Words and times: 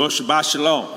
Well, 0.00 0.08
Shabbat 0.08 0.50
Shalom. 0.50 0.88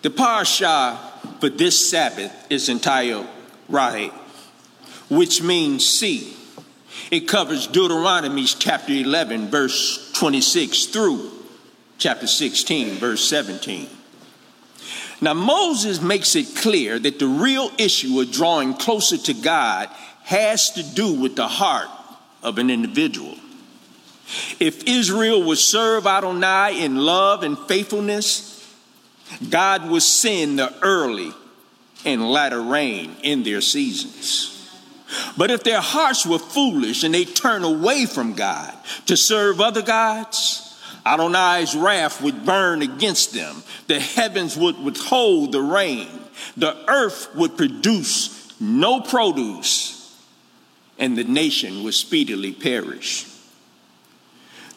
The 0.00 0.08
parsha 0.08 0.96
for 1.38 1.50
this 1.50 1.90
Sabbath 1.90 2.46
is 2.48 2.70
entitled 2.70 3.26
Re'eh, 3.70 4.10
which 5.10 5.42
means 5.42 5.86
see. 5.86 6.34
It 7.10 7.28
covers 7.28 7.66
Deuteronomy 7.66 8.44
chapter 8.46 8.94
11, 8.94 9.48
verse 9.48 10.10
26 10.14 10.86
through 10.86 11.30
chapter 11.98 12.26
16, 12.26 12.94
verse 12.94 13.22
17. 13.28 13.90
Now, 15.20 15.34
Moses 15.34 16.00
makes 16.00 16.34
it 16.36 16.56
clear 16.56 16.98
that 16.98 17.18
the 17.18 17.26
real 17.26 17.70
issue 17.76 18.18
of 18.18 18.32
drawing 18.32 18.72
closer 18.72 19.18
to 19.18 19.34
God 19.34 19.90
has 20.22 20.70
to 20.70 20.82
do 20.82 21.20
with 21.20 21.36
the 21.36 21.48
heart 21.48 21.90
of 22.42 22.56
an 22.56 22.70
individual. 22.70 23.36
If 24.60 24.84
Israel 24.86 25.42
would 25.44 25.58
serve 25.58 26.06
Adonai 26.06 26.84
in 26.84 26.96
love 26.96 27.42
and 27.42 27.58
faithfulness, 27.58 28.54
God 29.48 29.88
would 29.90 30.02
send 30.02 30.58
the 30.58 30.74
early 30.82 31.32
and 32.04 32.30
latter 32.30 32.60
rain 32.60 33.16
in 33.22 33.42
their 33.42 33.60
seasons. 33.60 34.54
But 35.36 35.50
if 35.50 35.64
their 35.64 35.80
hearts 35.80 36.26
were 36.26 36.38
foolish 36.38 37.02
and 37.02 37.14
they 37.14 37.24
turn 37.24 37.64
away 37.64 38.06
from 38.06 38.34
God 38.34 38.76
to 39.06 39.16
serve 39.16 39.60
other 39.60 39.82
gods, 39.82 40.64
Adonai's 41.06 41.74
wrath 41.74 42.20
would 42.20 42.44
burn 42.44 42.82
against 42.82 43.32
them. 43.32 43.62
The 43.86 44.00
heavens 44.00 44.56
would 44.56 44.78
withhold 44.82 45.52
the 45.52 45.62
rain. 45.62 46.08
The 46.56 46.76
earth 46.88 47.34
would 47.34 47.56
produce 47.56 48.38
no 48.60 49.00
produce, 49.00 50.16
and 50.98 51.16
the 51.16 51.24
nation 51.24 51.84
would 51.84 51.94
speedily 51.94 52.52
perish. 52.52 53.26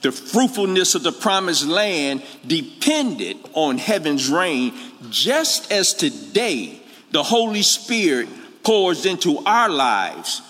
The 0.01 0.11
fruitfulness 0.11 0.95
of 0.95 1.03
the 1.03 1.11
promised 1.11 1.65
land 1.65 2.23
depended 2.45 3.37
on 3.53 3.77
heaven's 3.77 4.29
rain, 4.29 4.73
just 5.09 5.71
as 5.71 5.93
today 5.93 6.81
the 7.11 7.23
Holy 7.23 7.61
Spirit 7.61 8.27
pours 8.63 9.05
into 9.05 9.37
our 9.39 9.69
lives 9.69 10.41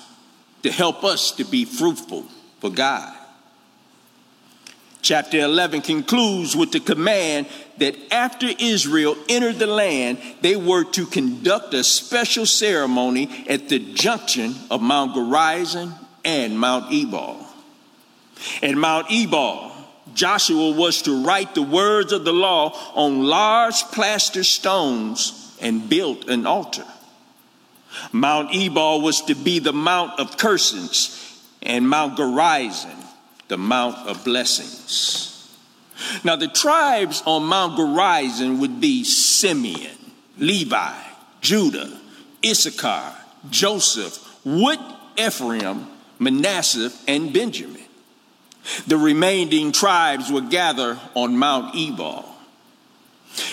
to 0.64 0.72
help 0.72 1.04
us 1.04 1.32
to 1.34 1.44
be 1.44 1.66
fruitful 1.66 2.26
for 2.60 2.70
God. 2.70 3.18
Chapter 5.02 5.40
11 5.40 5.82
concludes 5.82 6.56
with 6.56 6.72
the 6.72 6.80
command 6.80 7.48
that 7.80 7.98
after 8.14 8.48
Israel 8.60 9.18
entered 9.28 9.58
the 9.58 9.68
land, 9.68 10.20
they 10.42 10.56
were 10.56 10.84
to 10.84 11.08
conduct 11.08 11.74
a 11.74 11.84
special 11.84 12.46
ceremony 12.46 13.46
at 13.50 13.68
the 13.68 13.80
junction 13.80 14.54
of 14.70 14.82
Mount 14.82 15.16
Gerizim 15.16 15.96
and 16.24 16.58
Mount 16.58 16.94
Ebal. 16.94 17.41
At 18.62 18.76
Mount 18.76 19.08
Ebal, 19.12 19.72
Joshua 20.14 20.72
was 20.72 21.02
to 21.04 21.24
write 21.24 21.56
the 21.56 21.62
words 21.62 22.12
of 22.12 22.26
the 22.26 22.34
law 22.34 22.78
on 22.96 23.24
large 23.24 23.82
plaster 23.92 24.44
stones 24.44 25.56
and 25.62 25.88
built 25.88 26.28
an 26.28 26.46
altar. 26.46 26.86
Mount 28.12 28.54
Ebal 28.54 29.02
was 29.02 29.22
to 29.24 29.36
be 29.36 29.60
the 29.60 29.74
Mount 29.74 30.20
of 30.20 30.38
Curses, 30.38 31.18
and 31.62 31.88
Mount 31.88 32.18
Gerizim, 32.18 32.98
the 33.48 33.58
Mount 33.58 34.08
of 34.08 34.24
Blessings. 34.24 35.28
Now, 36.24 36.36
the 36.36 36.48
tribes 36.48 37.22
on 37.26 37.44
Mount 37.44 37.78
Gerizim 37.78 38.60
would 38.60 38.82
be 38.82 39.04
Simeon, 39.04 39.98
Levi, 40.38 40.94
Judah, 41.42 42.00
Issachar, 42.44 43.14
Joseph, 43.50 44.18
Wood, 44.44 44.80
Ephraim, 45.18 45.88
Manasseh, 46.18 46.92
and 47.08 47.32
Benjamin. 47.32 47.81
The 48.88 48.98
remaining 48.98 49.72
tribes 49.72 50.32
would 50.32 50.50
gather 50.50 51.00
on 51.14 51.38
Mount 51.38 51.76
Ebal. 51.76 52.26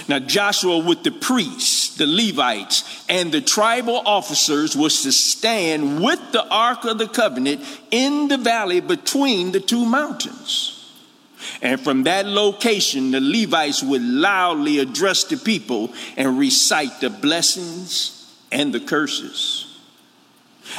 Now, 0.09 0.19
Joshua, 0.19 0.79
with 0.79 1.05
the 1.05 1.11
priests, 1.11 1.97
the 1.97 2.07
Levites, 2.07 3.05
and 3.09 3.31
the 3.31 3.41
tribal 3.41 4.03
officers, 4.05 4.77
was 4.77 5.03
to 5.03 5.13
stand 5.13 6.03
with 6.03 6.21
the 6.33 6.47
Ark 6.49 6.85
of 6.85 6.99
the 6.99 7.07
Covenant 7.07 7.63
in 7.91 8.29
the 8.29 8.39
valley 8.39 8.81
between 8.81 9.53
the 9.53 9.61
two 9.61 9.85
mountains. 9.85 10.75
And 11.63 11.81
from 11.81 12.05
that 12.05 12.27
location, 12.27 13.13
the 13.13 13.21
Levites 13.21 13.83
would 13.83 14.03
loudly 14.03 14.79
address 14.79 15.25
the 15.25 15.37
people 15.37 15.93
and 16.17 16.39
recite 16.39 17.01
the 17.01 17.11
blessings 17.11 18.35
and 18.51 18.73
the 18.73 18.81
curses. 18.81 19.68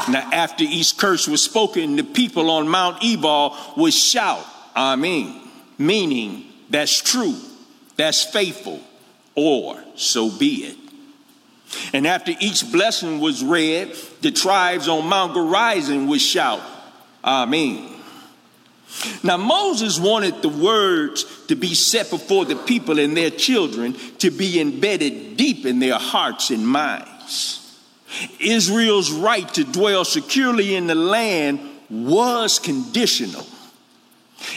Now, 0.07 0.29
after 0.31 0.63
each 0.63 0.97
curse 0.97 1.27
was 1.27 1.43
spoken, 1.43 1.95
the 1.95 2.03
people 2.03 2.49
on 2.49 2.67
Mount 2.67 3.03
Ebal 3.03 3.55
would 3.77 3.93
shout, 3.93 4.45
Amen, 4.75 5.41
meaning 5.77 6.45
that's 6.69 7.01
true, 7.01 7.35
that's 7.95 8.23
faithful, 8.23 8.81
or 9.35 9.83
so 9.95 10.29
be 10.29 10.65
it. 10.65 10.77
And 11.93 12.07
after 12.07 12.33
each 12.39 12.71
blessing 12.71 13.19
was 13.19 13.43
read, 13.43 13.95
the 14.21 14.31
tribes 14.31 14.87
on 14.87 15.07
Mount 15.07 15.33
Gerizim 15.33 16.07
would 16.07 16.21
shout, 16.21 16.61
Amen. 17.23 17.95
Now, 19.23 19.37
Moses 19.37 19.99
wanted 19.99 20.41
the 20.41 20.49
words 20.49 21.25
to 21.47 21.55
be 21.55 21.75
set 21.75 22.09
before 22.09 22.45
the 22.45 22.55
people 22.55 22.99
and 22.99 23.15
their 23.15 23.29
children 23.29 23.93
to 24.17 24.31
be 24.31 24.59
embedded 24.59 25.37
deep 25.37 25.65
in 25.65 25.79
their 25.79 25.97
hearts 25.97 26.49
and 26.49 26.67
minds. 26.67 27.58
Israel's 28.39 29.11
right 29.11 29.47
to 29.53 29.63
dwell 29.63 30.05
securely 30.05 30.75
in 30.75 30.87
the 30.87 30.95
land 30.95 31.59
was 31.89 32.59
conditional. 32.59 33.45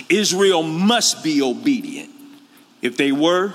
Israel 0.09 0.63
must 0.63 1.23
be 1.25 1.43
obedient. 1.43 2.11
If 2.81 2.97
they 2.97 3.13
were, 3.13 3.53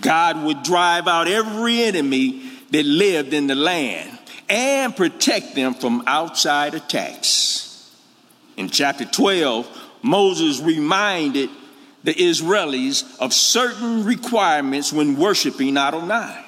God 0.00 0.42
would 0.42 0.62
drive 0.62 1.08
out 1.08 1.28
every 1.28 1.82
enemy 1.82 2.50
that 2.70 2.84
lived 2.84 3.32
in 3.32 3.46
the 3.46 3.54
land 3.54 4.18
and 4.48 4.94
protect 4.94 5.54
them 5.54 5.74
from 5.74 6.02
outside 6.06 6.74
attacks. 6.74 7.90
In 8.56 8.68
chapter 8.68 9.04
12, 9.04 9.66
Moses 10.02 10.60
reminded 10.60 11.50
the 12.04 12.14
Israelis 12.14 13.18
of 13.18 13.32
certain 13.32 14.04
requirements 14.04 14.92
when 14.92 15.16
worshiping 15.16 15.76
Adonai. 15.76 16.45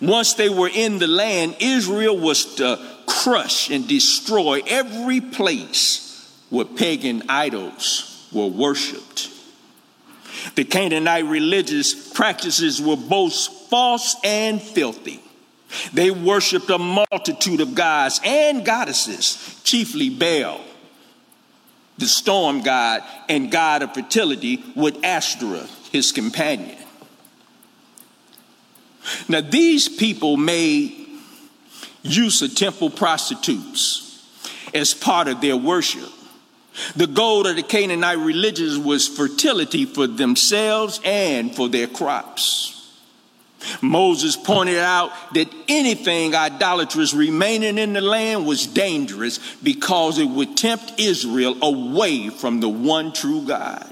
Once 0.00 0.34
they 0.34 0.48
were 0.48 0.70
in 0.72 0.98
the 0.98 1.06
land, 1.06 1.56
Israel 1.60 2.16
was 2.16 2.56
to 2.56 2.78
crush 3.06 3.70
and 3.70 3.86
destroy 3.86 4.62
every 4.66 5.20
place 5.20 6.06
where 6.50 6.64
pagan 6.64 7.22
idols 7.28 8.28
were 8.32 8.46
worshiped. 8.46 9.28
The 10.54 10.64
Canaanite 10.64 11.26
religious 11.26 12.12
practices 12.12 12.80
were 12.80 12.96
both 12.96 13.34
false 13.68 14.16
and 14.24 14.60
filthy. 14.60 15.20
They 15.92 16.10
worshiped 16.10 16.70
a 16.70 16.78
multitude 16.78 17.60
of 17.60 17.74
gods 17.74 18.20
and 18.24 18.64
goddesses, 18.64 19.60
chiefly 19.62 20.10
Baal, 20.10 20.60
the 21.98 22.06
storm 22.06 22.62
god 22.62 23.02
and 23.28 23.50
god 23.52 23.82
of 23.82 23.94
fertility, 23.94 24.64
with 24.74 25.04
Ashtoreth, 25.04 25.90
his 25.92 26.10
companion. 26.10 26.79
Now, 29.28 29.40
these 29.40 29.88
people 29.88 30.36
made 30.36 31.06
use 32.02 32.42
of 32.42 32.54
temple 32.54 32.90
prostitutes 32.90 34.06
as 34.74 34.94
part 34.94 35.28
of 35.28 35.40
their 35.40 35.56
worship. 35.56 36.08
The 36.96 37.06
goal 37.06 37.46
of 37.46 37.56
the 37.56 37.62
Canaanite 37.62 38.18
religions 38.18 38.78
was 38.78 39.08
fertility 39.08 39.84
for 39.86 40.06
themselves 40.06 41.00
and 41.04 41.54
for 41.54 41.68
their 41.68 41.86
crops. 41.86 42.76
Moses 43.82 44.36
pointed 44.36 44.78
out 44.78 45.12
that 45.34 45.52
anything 45.68 46.34
idolatrous 46.34 47.12
remaining 47.12 47.76
in 47.76 47.92
the 47.92 48.00
land 48.00 48.46
was 48.46 48.66
dangerous 48.66 49.38
because 49.62 50.18
it 50.18 50.24
would 50.24 50.56
tempt 50.56 50.94
Israel 50.98 51.56
away 51.60 52.30
from 52.30 52.60
the 52.60 52.68
one 52.68 53.12
true 53.12 53.42
God. 53.42 53.89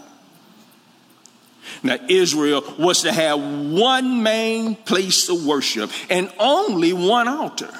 Now, 1.82 1.98
Israel 2.09 2.62
was 2.78 3.03
to 3.03 3.12
have 3.12 3.41
one 3.41 4.22
main 4.22 4.74
place 4.74 5.28
of 5.28 5.44
worship 5.44 5.91
and 6.10 6.32
only 6.38 6.92
one 6.92 7.28
altar. 7.28 7.70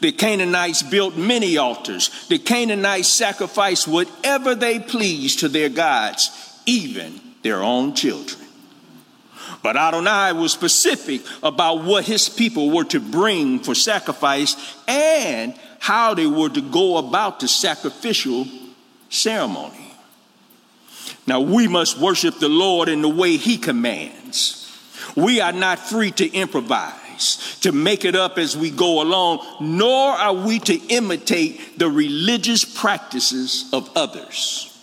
The 0.00 0.12
Canaanites 0.12 0.82
built 0.82 1.16
many 1.16 1.56
altars. 1.56 2.10
The 2.28 2.38
Canaanites 2.38 3.08
sacrificed 3.08 3.86
whatever 3.86 4.54
they 4.54 4.80
pleased 4.80 5.40
to 5.40 5.48
their 5.48 5.68
gods, 5.68 6.30
even 6.66 7.20
their 7.42 7.62
own 7.62 7.94
children. 7.94 8.40
But 9.62 9.76
Adonai 9.76 10.32
was 10.32 10.52
specific 10.52 11.22
about 11.42 11.84
what 11.84 12.04
his 12.04 12.28
people 12.28 12.70
were 12.70 12.84
to 12.84 13.00
bring 13.00 13.60
for 13.60 13.74
sacrifice 13.74 14.56
and 14.86 15.54
how 15.80 16.14
they 16.14 16.26
were 16.26 16.48
to 16.50 16.60
go 16.60 16.98
about 16.98 17.40
the 17.40 17.48
sacrificial 17.48 18.46
ceremony. 19.08 19.87
Now, 21.28 21.40
we 21.40 21.68
must 21.68 21.98
worship 21.98 22.38
the 22.38 22.48
Lord 22.48 22.88
in 22.88 23.02
the 23.02 23.08
way 23.08 23.36
He 23.36 23.58
commands. 23.58 24.64
We 25.14 25.42
are 25.42 25.52
not 25.52 25.78
free 25.78 26.10
to 26.12 26.32
improvise, 26.32 27.58
to 27.60 27.70
make 27.70 28.06
it 28.06 28.16
up 28.16 28.38
as 28.38 28.56
we 28.56 28.70
go 28.70 29.02
along, 29.02 29.44
nor 29.60 30.12
are 30.12 30.32
we 30.32 30.58
to 30.60 30.74
imitate 30.86 31.78
the 31.78 31.90
religious 31.90 32.64
practices 32.64 33.68
of 33.74 33.94
others. 33.94 34.74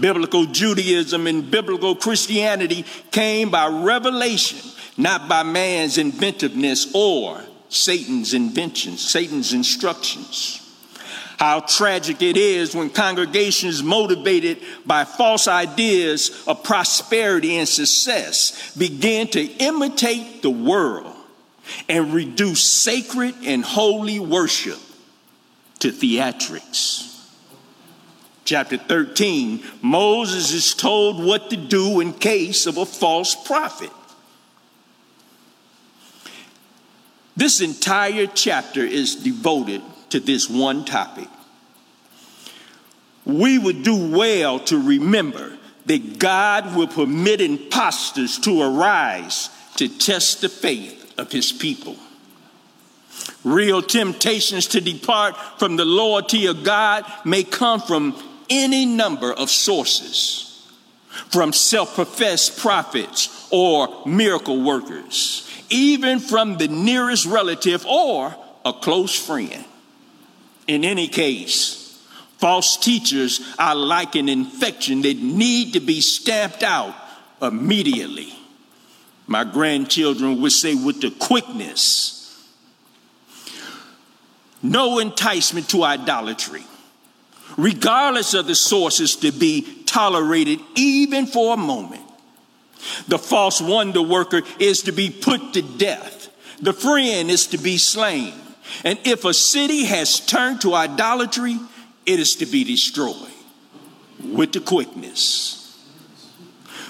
Biblical 0.00 0.46
Judaism 0.46 1.28
and 1.28 1.48
biblical 1.48 1.94
Christianity 1.94 2.84
came 3.12 3.50
by 3.50 3.68
revelation, 3.68 4.58
not 4.96 5.28
by 5.28 5.44
man's 5.44 5.98
inventiveness 5.98 6.90
or 6.92 7.40
Satan's 7.68 8.34
inventions, 8.34 9.08
Satan's 9.08 9.52
instructions. 9.52 10.63
How 11.38 11.60
tragic 11.60 12.22
it 12.22 12.36
is 12.36 12.74
when 12.74 12.90
congregations 12.90 13.82
motivated 13.82 14.60
by 14.86 15.04
false 15.04 15.48
ideas 15.48 16.44
of 16.46 16.62
prosperity 16.62 17.56
and 17.56 17.68
success 17.68 18.74
begin 18.76 19.28
to 19.28 19.42
imitate 19.42 20.42
the 20.42 20.50
world 20.50 21.14
and 21.88 22.12
reduce 22.12 22.62
sacred 22.62 23.34
and 23.44 23.64
holy 23.64 24.20
worship 24.20 24.78
to 25.80 25.90
theatrics. 25.90 27.10
Chapter 28.44 28.76
13, 28.76 29.64
Moses 29.80 30.52
is 30.52 30.74
told 30.74 31.24
what 31.24 31.50
to 31.50 31.56
do 31.56 32.00
in 32.00 32.12
case 32.12 32.66
of 32.66 32.76
a 32.76 32.84
false 32.84 33.34
prophet. 33.34 33.90
This 37.36 37.60
entire 37.60 38.26
chapter 38.26 38.80
is 38.80 39.16
devoted 39.16 39.82
to 40.14 40.20
this 40.20 40.48
one 40.48 40.84
topic. 40.84 41.26
We 43.24 43.58
would 43.58 43.82
do 43.82 44.12
well 44.12 44.60
to 44.60 44.78
remember 44.78 45.58
that 45.86 46.20
God 46.20 46.76
will 46.76 46.86
permit 46.86 47.40
impostors 47.40 48.38
to 48.40 48.62
arise 48.62 49.50
to 49.74 49.88
test 49.88 50.40
the 50.40 50.48
faith 50.48 51.18
of 51.18 51.32
his 51.32 51.50
people. 51.50 51.96
Real 53.42 53.82
temptations 53.82 54.68
to 54.68 54.80
depart 54.80 55.34
from 55.58 55.74
the 55.74 55.84
loyalty 55.84 56.46
of 56.46 56.62
God 56.62 57.04
may 57.24 57.42
come 57.42 57.80
from 57.80 58.14
any 58.48 58.86
number 58.86 59.32
of 59.32 59.50
sources 59.50 60.70
from 61.30 61.52
self 61.52 61.96
professed 61.96 62.58
prophets 62.58 63.48
or 63.50 64.06
miracle 64.06 64.62
workers, 64.62 65.50
even 65.70 66.20
from 66.20 66.56
the 66.58 66.68
nearest 66.68 67.26
relative 67.26 67.84
or 67.84 68.36
a 68.64 68.72
close 68.72 69.18
friend. 69.18 69.64
In 70.66 70.84
any 70.84 71.08
case, 71.08 72.02
false 72.38 72.76
teachers 72.76 73.40
are 73.58 73.74
like 73.74 74.14
an 74.14 74.28
infection 74.28 75.02
that 75.02 75.16
need 75.16 75.74
to 75.74 75.80
be 75.80 76.00
stamped 76.00 76.62
out 76.62 76.94
immediately. 77.42 78.32
My 79.26 79.44
grandchildren 79.44 80.40
would 80.40 80.52
say 80.52 80.74
with 80.74 81.00
the 81.00 81.10
quickness. 81.10 82.20
No 84.62 84.98
enticement 84.98 85.68
to 85.70 85.84
idolatry 85.84 86.64
regardless 87.56 88.34
of 88.34 88.46
the 88.46 88.54
sources, 88.54 89.16
to 89.16 89.32
be 89.32 89.62
tolerated 89.84 90.60
even 90.74 91.26
for 91.26 91.54
a 91.54 91.56
moment. 91.56 92.02
The 93.08 93.18
false 93.18 93.60
wonder 93.60 94.02
worker 94.02 94.42
is 94.58 94.82
to 94.82 94.92
be 94.92 95.10
put 95.10 95.54
to 95.54 95.62
death. 95.62 96.30
The 96.60 96.72
friend 96.72 97.30
is 97.30 97.46
to 97.48 97.58
be 97.58 97.78
slain. 97.78 98.34
And 98.84 98.98
if 99.04 99.24
a 99.24 99.34
city 99.34 99.84
has 99.84 100.20
turned 100.20 100.60
to 100.62 100.74
idolatry, 100.74 101.58
it 102.06 102.20
is 102.20 102.36
to 102.36 102.46
be 102.46 102.64
destroyed 102.64 103.16
with 104.22 104.52
the 104.52 104.60
quickness. 104.60 105.60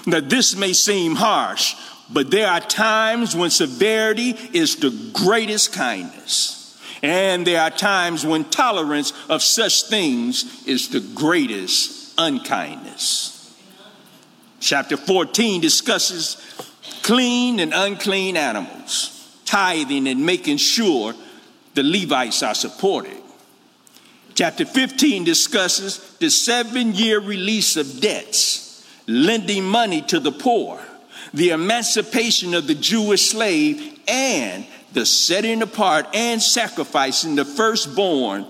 Now, 0.05 0.19
this 0.19 0.55
may 0.55 0.73
seem 0.73 1.15
harsh, 1.15 1.75
but 2.09 2.29
there 2.29 2.47
are 2.47 2.59
times 2.59 3.35
when 3.35 3.49
severity 3.49 4.35
is 4.53 4.75
the 4.75 4.91
greatest 5.13 5.73
kindness. 5.73 6.79
And 7.01 7.45
there 7.45 7.61
are 7.61 7.71
times 7.71 8.25
when 8.25 8.45
tolerance 8.45 9.13
of 9.29 9.41
such 9.41 9.83
things 9.83 10.65
is 10.67 10.89
the 10.89 10.99
greatest 10.99 12.13
unkindness. 12.17 13.31
Chapter 14.59 14.97
14 14.97 15.61
discusses 15.61 16.37
clean 17.03 17.59
and 17.59 17.73
unclean 17.73 18.37
animals, 18.37 19.39
tithing 19.45 20.07
and 20.07 20.25
making 20.25 20.57
sure 20.57 21.13
the 21.75 21.83
Levites 21.83 22.41
are 22.41 22.55
supported. 22.55 23.17
Chapter 24.33 24.65
15 24.65 25.23
discusses 25.23 26.17
the 26.19 26.29
seven 26.29 26.93
year 26.93 27.19
release 27.19 27.77
of 27.77 28.01
debts, 28.01 28.85
lending 29.07 29.63
money 29.63 30.01
to 30.03 30.19
the 30.19 30.31
poor, 30.31 30.79
the 31.33 31.51
emancipation 31.51 32.53
of 32.53 32.67
the 32.67 32.75
Jewish 32.75 33.29
slave, 33.29 33.99
and 34.07 34.65
the 34.93 35.05
setting 35.05 35.61
apart 35.61 36.07
and 36.13 36.41
sacrificing 36.41 37.35
the 37.35 37.45
firstborn 37.45 38.45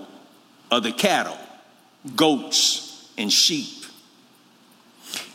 of 0.70 0.84
the 0.84 0.92
cattle, 0.92 1.38
goats, 2.14 3.10
and 3.18 3.32
sheep. 3.32 3.84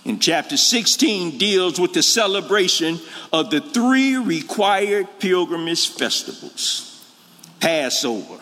In 0.04 0.20
chapter 0.20 0.58
16 0.58 1.38
deals 1.38 1.80
with 1.80 1.94
the 1.94 2.04
celebration 2.04 3.00
of 3.32 3.52
the 3.52 3.62
three 3.62 4.18
required 4.18 5.08
pilgrimage 5.20 5.90
festivals 5.90 6.91
Passover, 7.62 8.40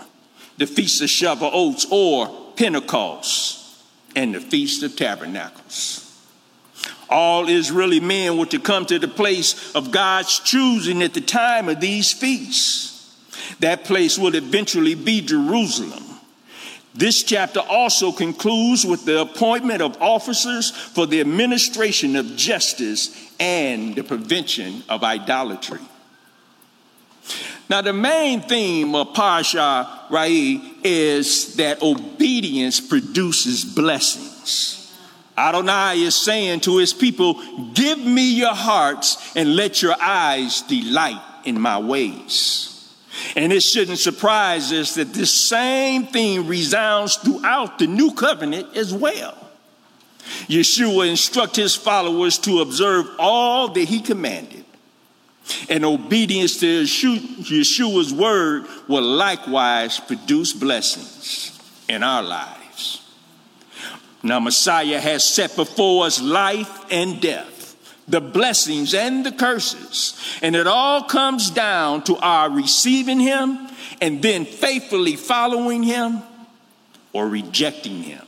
the 0.57 0.65
Feast 0.65 1.01
of 1.01 1.09
Shavuot 1.09 1.91
or 1.91 2.53
Pentecost, 2.55 3.83
and 4.15 4.33
the 4.33 4.39
Feast 4.39 4.81
of 4.81 4.95
Tabernacles. 4.95 6.05
All 7.09 7.49
Israeli 7.49 7.99
men 7.99 8.37
were 8.37 8.45
to 8.47 8.59
come 8.59 8.85
to 8.85 8.99
the 8.99 9.07
place 9.07 9.75
of 9.75 9.91
God's 9.91 10.39
choosing 10.39 11.01
at 11.03 11.13
the 11.13 11.21
time 11.21 11.69
of 11.69 11.79
these 11.79 12.11
feasts. 12.11 13.15
That 13.59 13.83
place 13.83 14.17
would 14.17 14.35
eventually 14.35 14.95
be 14.95 15.21
Jerusalem. 15.21 16.03
This 16.93 17.23
chapter 17.23 17.59
also 17.61 18.11
concludes 18.11 18.85
with 18.85 19.05
the 19.05 19.21
appointment 19.21 19.81
of 19.81 20.01
officers 20.01 20.71
for 20.71 21.05
the 21.05 21.19
administration 21.21 22.15
of 22.15 22.35
justice 22.35 23.15
and 23.39 23.95
the 23.95 24.03
prevention 24.03 24.83
of 24.89 25.03
idolatry. 25.03 25.79
Now, 27.69 27.81
the 27.81 27.93
main 27.93 28.41
theme 28.41 28.95
of 28.95 29.09
Parashah 29.09 30.09
Re'eh 30.09 30.77
is 30.83 31.55
that 31.55 31.83
obedience 31.83 32.79
produces 32.79 33.63
blessings. 33.63 34.91
Adonai 35.37 36.01
is 36.01 36.15
saying 36.15 36.61
to 36.61 36.77
his 36.77 36.93
people, 36.93 37.39
Give 37.73 37.99
me 37.99 38.33
your 38.33 38.55
hearts 38.55 39.35
and 39.35 39.55
let 39.55 39.83
your 39.83 39.95
eyes 40.01 40.63
delight 40.63 41.21
in 41.45 41.61
my 41.61 41.77
ways. 41.77 42.65
And 43.35 43.53
it 43.53 43.61
shouldn't 43.61 43.99
surprise 43.99 44.71
us 44.73 44.95
that 44.95 45.13
this 45.13 45.31
same 45.31 46.07
theme 46.07 46.47
resounds 46.47 47.17
throughout 47.17 47.77
the 47.77 47.85
new 47.87 48.13
covenant 48.13 48.75
as 48.75 48.93
well. 48.93 49.37
Yeshua 50.47 51.09
instructs 51.09 51.57
his 51.57 51.75
followers 51.75 52.39
to 52.39 52.61
observe 52.61 53.05
all 53.19 53.69
that 53.69 53.83
he 53.83 54.01
commanded. 54.01 54.58
And 55.69 55.85
obedience 55.85 56.59
to 56.59 56.83
Yeshua's 56.83 58.13
word 58.13 58.65
will 58.87 59.03
likewise 59.03 59.99
produce 59.99 60.53
blessings 60.53 61.59
in 61.87 62.03
our 62.03 62.21
lives. 62.21 63.01
Now, 64.21 64.39
Messiah 64.39 64.99
has 64.99 65.23
set 65.25 65.55
before 65.55 66.05
us 66.05 66.21
life 66.21 66.85
and 66.91 67.21
death, 67.21 67.75
the 68.07 68.19
blessings 68.19 68.93
and 68.93 69.25
the 69.25 69.31
curses. 69.31 70.19
And 70.41 70.55
it 70.55 70.67
all 70.67 71.03
comes 71.03 71.49
down 71.49 72.03
to 72.03 72.17
our 72.17 72.49
receiving 72.49 73.19
Him 73.19 73.67
and 74.01 74.21
then 74.21 74.45
faithfully 74.45 75.15
following 75.15 75.83
Him 75.83 76.21
or 77.13 77.27
rejecting 77.27 78.03
Him. 78.03 78.25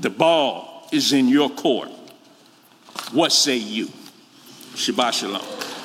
The 0.00 0.10
ball 0.10 0.88
is 0.92 1.12
in 1.12 1.28
your 1.28 1.50
court. 1.50 1.90
What 3.12 3.32
say 3.32 3.56
you? 3.56 3.90
Shabbat 4.74 5.12
Shalom. 5.12 5.77